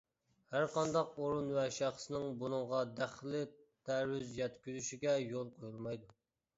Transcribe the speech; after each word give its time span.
ھەرقانداق 0.53 1.11
ئورۇن 1.25 1.51
ۋە 1.57 1.65
شەخسنىڭ 1.75 2.27
بۇنىڭغا 2.45 2.81
دەخلى-تەرۇز 3.03 4.35
يەتكۈزۈشىگە 4.43 5.19
يول 5.31 5.57
قويۇلمايدۇ. 5.59 6.15